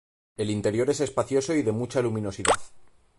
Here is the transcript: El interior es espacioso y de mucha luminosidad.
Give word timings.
El 0.35 0.49
interior 0.49 0.89
es 0.89 0.99
espacioso 0.99 1.53
y 1.53 1.61
de 1.61 1.71
mucha 1.71 2.01
luminosidad. 2.01 2.59